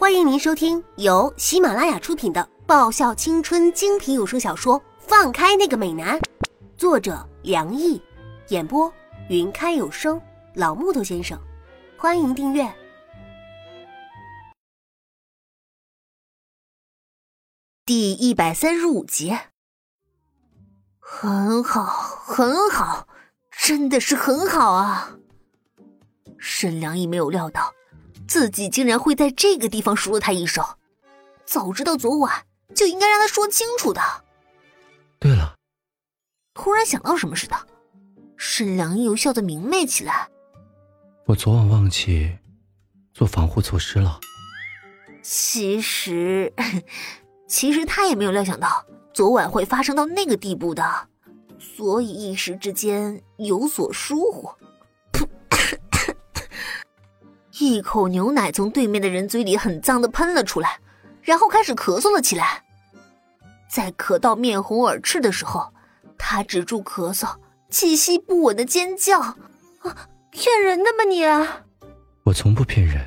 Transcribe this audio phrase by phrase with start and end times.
[0.00, 6.18] 欢迎您收听由喜马拉雅出品的爆笑青春精品有声小说《放开那个美男》，
[6.78, 8.00] 作者梁毅，
[8.48, 8.90] 演播
[9.28, 10.18] 云开有声
[10.54, 11.38] 老木头先生。
[11.98, 12.74] 欢迎订阅
[17.84, 19.36] 第一百三十五集。
[20.98, 23.06] 很好，很好，
[23.50, 25.18] 真的是很好啊！
[26.38, 27.74] 沈良毅没有料到。
[28.30, 30.62] 自己竟然会在这个地方输了他一手，
[31.44, 34.00] 早知道昨晚就应该让他说清楚的。
[35.18, 35.56] 对了，
[36.54, 37.56] 突然想到什么似的，
[38.36, 40.28] 沈良又笑得明媚起来。
[41.26, 42.38] 我昨晚忘记
[43.12, 44.20] 做防护措施了。
[45.22, 46.52] 其实，
[47.48, 51.08] 其实他也没有料想到昨晚会发生到那个地步的，
[51.58, 54.48] 所以一时之间有所疏忽。
[57.60, 60.80] 一口牛奶从对面的人嘴里很脏的喷了出来，
[61.20, 62.64] 然后开始咳嗽了起来。
[63.68, 65.70] 在咳到面红耳赤的时候，
[66.16, 67.36] 他止住咳嗽，
[67.68, 69.20] 气息不稳的尖叫
[69.84, 71.22] ：“啊，骗人的吧你！”
[72.24, 73.04] 我从不骗人。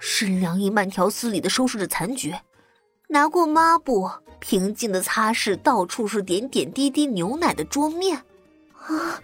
[0.00, 2.34] 沈良一慢条斯理的收拾着残局，
[3.08, 4.10] 拿过抹布，
[4.40, 8.16] 平静的擦拭到处是点点滴滴牛奶的桌面。
[8.74, 9.20] 啊，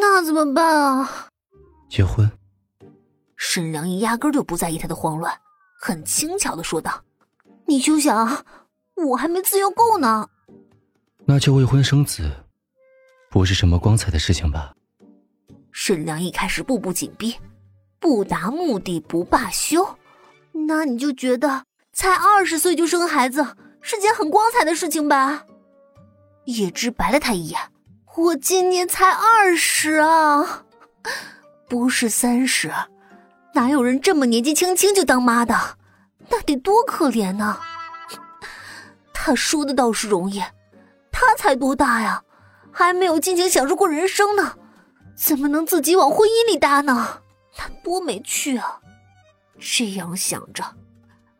[0.00, 1.28] 那怎么办啊？
[1.88, 2.30] 结婚。
[3.42, 5.34] 沈良一压根就不在意他的慌乱，
[5.80, 7.02] 很轻巧的说道
[7.66, 8.44] ：“你休想，
[8.94, 10.28] 我还没自由够呢。”
[11.24, 12.30] 那就未婚生子，
[13.30, 14.74] 不是什么光彩的事情吧？
[15.72, 17.34] 沈良一开始步步紧逼，
[17.98, 19.96] 不达目的不罢休。
[20.52, 25.46] 那你就觉得才二十岁就生孩子是件很光彩的事情吧？
[26.44, 27.58] 叶芝白了他一眼
[28.18, 30.66] ：“我今年才二十啊，
[31.66, 32.70] 不是三十。”
[33.54, 35.54] 哪有人这么年纪轻轻就当妈的？
[36.28, 37.58] 那得多可怜呢！
[39.12, 40.40] 他说的倒是容易，
[41.10, 42.22] 他才多大呀，
[42.70, 44.54] 还没有尽情享受过人生呢，
[45.16, 47.22] 怎么能自己往婚姻里搭呢？
[47.56, 48.80] 他多没趣啊！
[49.58, 50.64] 这样想着，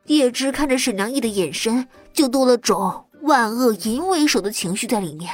[0.06, 5.32] 叶芝看着沈良毅的眼神就多了种万恶淫为首的情绪在里面。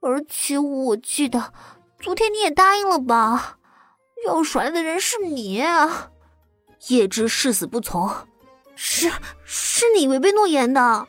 [0.00, 1.54] 而且我记得
[2.00, 3.58] 昨天你也答应了吧？
[4.26, 5.62] 要甩的人是你，
[6.88, 8.10] 叶芝誓死不从，
[8.74, 9.10] 是
[9.44, 11.06] 是你违背诺言的，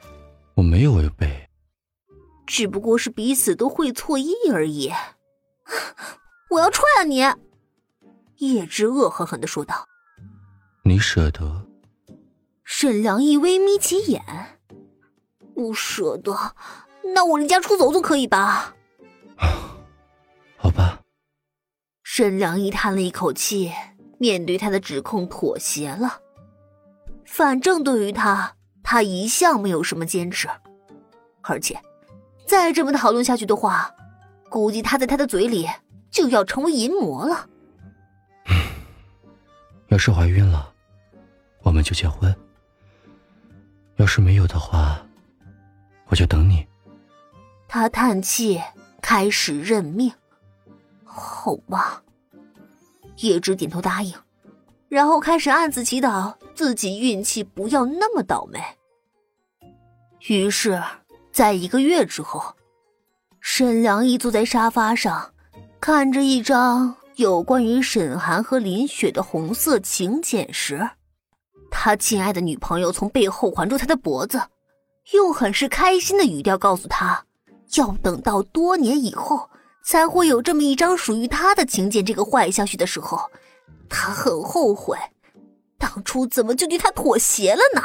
[0.56, 1.48] 我没有违背，
[2.46, 4.92] 只不过是彼此都会错意而已。
[6.50, 7.26] 我要踹了你！
[8.38, 9.88] 叶芝恶狠狠的说道。
[10.84, 11.66] 你舍得？
[12.64, 14.22] 沈良义微眯起眼，
[15.56, 16.56] 不舍得，
[17.14, 18.76] 那我离家出走总可以吧？
[22.18, 23.74] 沈良一叹了一口气，
[24.18, 26.22] 面对他的指控妥协了。
[27.26, 30.48] 反正对于他，他一向没有什么坚持，
[31.42, 31.78] 而且
[32.48, 33.94] 再这么讨论下去的话，
[34.48, 35.68] 估计他在他的嘴里
[36.10, 37.50] 就要成为淫魔了。
[39.90, 40.72] 要是怀孕了，
[41.64, 42.34] 我们就结婚；
[43.98, 45.06] 要是没有的话，
[46.06, 46.66] 我就等你。
[47.68, 48.62] 他叹气，
[49.02, 50.10] 开始认命。
[51.04, 52.02] 好吧。
[53.18, 54.14] 叶芝点头答应，
[54.90, 58.60] 然后开始暗自祈祷自己运气不要那么倒霉。
[60.28, 60.82] 于是，
[61.32, 62.56] 在一个月之后，
[63.40, 65.34] 沈良一坐在沙发上，
[65.80, 70.90] 看着一张有关于沈寒和林雪的红色请柬时，
[71.70, 74.42] 他亲爱的女朋友从背后环住他的脖子，
[75.14, 77.26] 用很是开心的语调告诉他，
[77.78, 79.50] 要等到多年以后。
[79.86, 82.04] 才会有这么一张属于他的请柬。
[82.04, 83.30] 这个坏消息的时候，
[83.88, 84.98] 他很后悔，
[85.78, 87.82] 当初怎么就对他妥协了呢？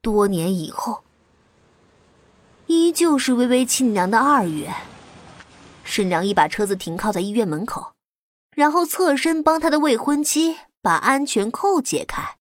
[0.00, 1.04] 多年以后，
[2.66, 4.74] 依旧是微微清凉的二月，
[5.84, 7.92] 沈良一把车子停靠在医院门口，
[8.56, 12.38] 然后侧身帮他的未婚妻把安全扣解开。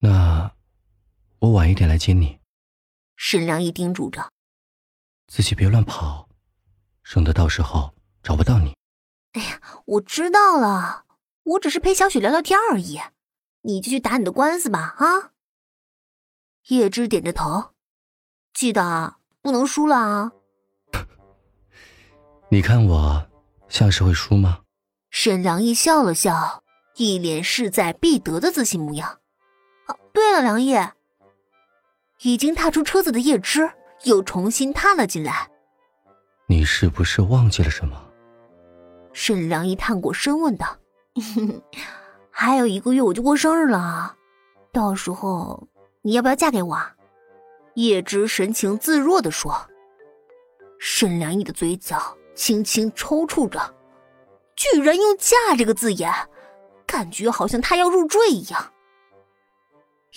[0.00, 0.52] 那
[1.40, 2.40] 我晚一点来接你。
[3.16, 4.30] 沈良一叮嘱着。
[5.26, 6.28] 自己别乱跑，
[7.02, 7.92] 省得到时候
[8.22, 8.74] 找不到你。
[9.32, 11.04] 哎呀，我知道了，
[11.42, 13.00] 我只是陪小雪聊聊天而已，
[13.62, 14.94] 你就去打你的官司吧。
[14.98, 15.32] 啊！
[16.68, 17.74] 叶芝点着头，
[18.54, 20.32] 记得啊不能输了啊。
[22.50, 23.28] 你看我
[23.68, 24.60] 像是会输吗？
[25.10, 26.62] 沈良毅笑了笑，
[26.96, 29.20] 一脸势在必得的自信模样。
[29.86, 30.76] 哦，对了，梁毅，
[32.22, 33.70] 已经踏出车子的叶芝。
[34.04, 35.50] 又重新探了进来。
[36.46, 38.00] 你是不是忘记了什么？
[39.12, 40.76] 沈良一探过身问道
[42.30, 44.14] ：“还有一个月我就过生日了，
[44.72, 45.66] 到时候
[46.02, 46.78] 你要不要嫁给我？
[47.74, 49.66] 叶芝神情自若的说。
[50.78, 53.74] 沈良一的嘴角轻轻抽搐着，
[54.54, 56.12] 居然用“嫁”这个字眼，
[56.86, 58.72] 感觉好像他要入赘一样。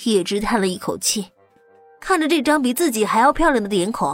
[0.04, 1.32] 叶芝叹了一口气，
[2.00, 4.10] 看着这张比自己还要漂亮的脸孔，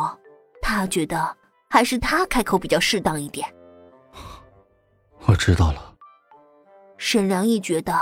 [0.61, 1.35] 他觉得
[1.69, 3.47] 还是他开口比较适当一点。
[5.27, 5.95] 我知道了。
[6.97, 7.93] 沈良义觉得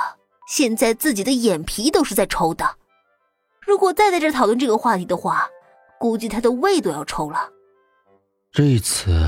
[0.47, 2.77] 现在自己的眼皮都是在抽的，
[3.61, 5.47] 如果再在这讨论这个话题的话，
[5.99, 7.49] 估计他的胃都要抽了。
[8.51, 9.19] 这一次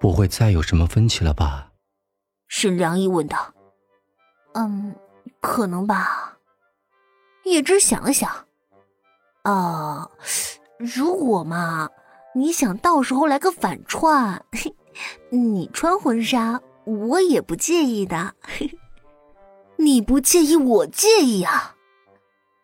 [0.00, 1.70] 不会再有什么分歧了吧？
[2.48, 3.52] 沈良义问道。
[4.54, 4.94] 嗯，
[5.40, 6.38] 可能吧。
[7.44, 8.45] 叶芝想了想，
[9.48, 10.10] 啊，
[10.78, 11.88] 如果嘛，
[12.34, 14.44] 你想到时候来个反串，
[15.30, 18.34] 你穿婚纱，我也不介意的。
[19.76, 21.76] 你不介意，我介意啊！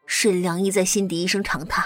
[0.06, 1.84] 沈良义在心底一声长叹。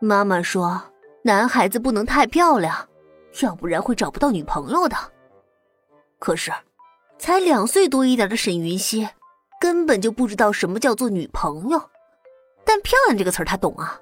[0.00, 0.82] 妈妈说。
[1.22, 2.88] 男孩子不能太漂亮，
[3.42, 4.96] 要不然会找不到女朋友的。
[6.18, 6.50] 可是，
[7.18, 9.06] 才两岁多一点的沈云溪，
[9.60, 11.90] 根本就不知道什么叫做女朋友。
[12.68, 13.98] 但“漂亮”这个词儿他懂啊。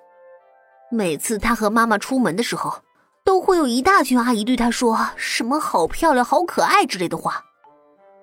[0.90, 2.82] 每次他和妈妈出门的时候，
[3.24, 7.44] 都会有一大群阿姨对他说什么“好漂亮”“好可爱”之类的话。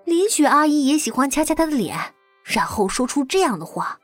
[0.04, 1.98] 林雪阿姨也喜欢掐掐他的脸，
[2.44, 3.98] 然后说出这样的话。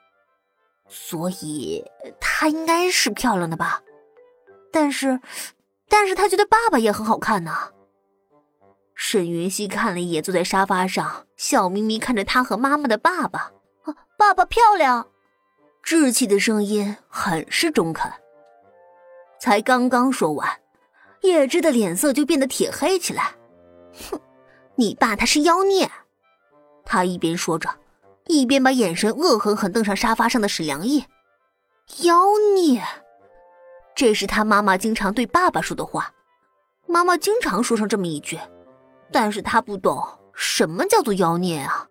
[0.87, 1.83] 所以，
[2.21, 3.81] 他应该是漂亮的吧。
[4.71, 5.19] 但是，
[5.89, 7.51] 但是他觉得爸爸也很好看呢。
[8.95, 13.51] 沈云溪看了一眼坐在沙发上笑眯眯看着他和妈妈的爸爸，
[14.17, 15.07] 爸爸漂亮，
[15.83, 18.11] 稚气的声音很是中肯。
[19.39, 20.47] 才刚刚说完，
[21.21, 23.33] 叶芝的脸色就变得铁黑起来。
[24.11, 24.19] 哼，
[24.75, 25.89] 你爸他是妖孽！
[26.85, 27.69] 他一边说着，
[28.27, 31.05] 一边把眼神恶狠狠瞪上沙发上的沈良义。
[32.03, 32.15] 妖
[32.55, 32.83] 孽！
[33.95, 36.13] 这是他妈妈经常对爸爸说的话，
[36.85, 38.39] 妈妈经常说上这么一句，
[39.11, 40.01] 但是他不懂
[40.33, 41.87] 什么叫做妖孽啊？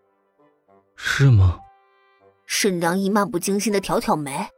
[0.97, 1.59] 是吗？
[2.51, 4.49] 沈良一漫不经心的挑挑眉，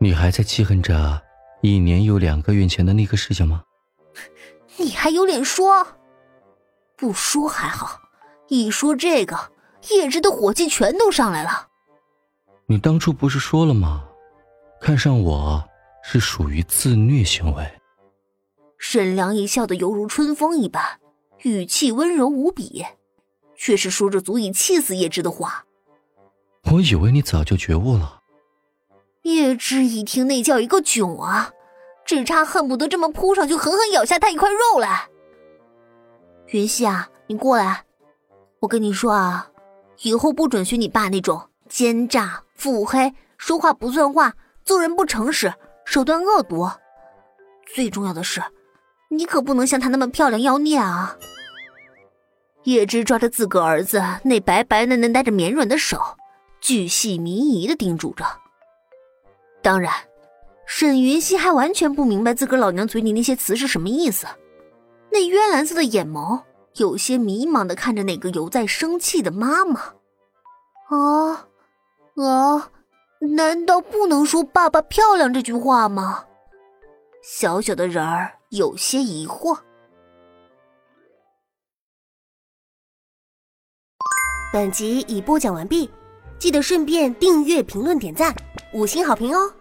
[0.00, 1.22] 你还在记恨着
[1.62, 3.62] 一年又两个月前的那个事情吗？
[4.76, 5.86] 你还有脸说？
[6.96, 8.00] 不说还好，
[8.48, 9.52] 一说这个，
[9.90, 11.68] 叶芝的火气全都上来了。
[12.66, 14.04] 你当初不是说了吗？
[14.80, 15.64] 看上我。
[16.10, 17.70] 是属于自虐行为。
[18.78, 21.00] 沈良一笑得犹如春风一般，
[21.42, 22.82] 语气温柔无比，
[23.54, 25.66] 却是说着足以气死叶芝的话。
[26.70, 28.20] 我以为你早就觉悟了。
[29.22, 31.50] 叶芝一听，那叫一个囧啊，
[32.04, 35.08] 只差恨不得这么扑上去，狠狠咬下他一块肉来。
[36.48, 37.84] 云溪啊，你过来，
[38.60, 39.50] 我跟你说啊，
[40.02, 44.34] 以后不准学你爸那种奸诈、腹黑、说话不算话、
[44.64, 45.52] 做人不诚实。
[45.84, 46.68] 手段恶毒，
[47.74, 48.42] 最重要的是，
[49.08, 51.16] 你可不能像他那么漂亮妖孽啊！
[52.64, 55.98] 叶芝抓着自个儿子那白白嫩嫩、带着绵软的手，
[56.60, 58.24] 巨细靡遗的叮嘱着。
[59.62, 59.92] 当然，
[60.66, 64.26] 沈云溪还完全不明白自个老娘嘴里那些词是什么意思。
[65.10, 66.42] 那渊蓝色的眼眸
[66.74, 69.80] 有些迷茫的看着那个犹在生气的妈妈。
[70.88, 71.48] 啊
[72.16, 72.70] 啊！
[73.20, 76.24] 难道不能说“爸爸漂亮”这句话吗？
[77.20, 79.58] 小小的人儿有些疑惑。
[84.52, 85.90] 本集已播讲完毕，
[86.38, 88.34] 记得顺便订阅、评论、点赞、
[88.72, 89.52] 五星好评哦！